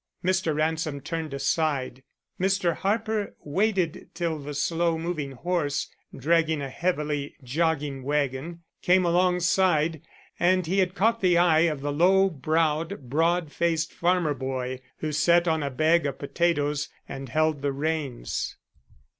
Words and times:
Mr. 0.25 0.55
Ransom 0.55 0.99
turned 0.99 1.31
aside. 1.31 2.01
Mr. 2.39 2.75
Harper 2.77 3.35
waited 3.43 4.09
till 4.15 4.39
the 4.39 4.55
slow 4.55 4.97
moving 4.97 5.33
horse, 5.33 5.93
dragging 6.17 6.59
a 6.59 6.71
heavily 6.71 7.35
jogging 7.43 8.01
wagon, 8.01 8.63
came 8.81 9.05
alongside, 9.05 10.01
and 10.39 10.65
he 10.65 10.79
had 10.79 10.95
caught 10.95 11.21
the 11.21 11.37
eye 11.37 11.69
of 11.71 11.81
the 11.81 11.93
low 11.93 12.31
browed, 12.31 13.11
broad 13.11 13.51
faced 13.51 13.93
farmer 13.93 14.33
boy 14.33 14.81
who 15.01 15.11
sat 15.11 15.47
on 15.47 15.61
a 15.61 15.69
bag 15.69 16.07
of 16.07 16.17
potatoes 16.17 16.89
and 17.07 17.29
held 17.29 17.61
the 17.61 17.71
reins. 17.71 18.57